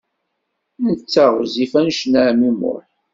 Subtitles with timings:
[0.85, 2.85] Netta ɣezzif anect n ɛemmi Muḥ.